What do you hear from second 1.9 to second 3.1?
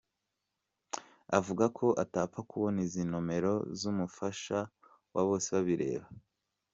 atapfa kubona izi